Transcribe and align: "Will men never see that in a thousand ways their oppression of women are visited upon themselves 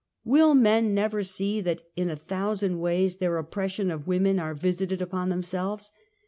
"Will 0.23 0.55
men 0.55 0.95
never 0.95 1.21
see 1.21 1.61
that 1.61 1.83
in 1.95 2.09
a 2.09 2.15
thousand 2.15 2.79
ways 2.79 3.17
their 3.17 3.37
oppression 3.37 3.91
of 3.91 4.07
women 4.07 4.39
are 4.39 4.55
visited 4.55 4.99
upon 4.99 5.29
themselves 5.29 5.91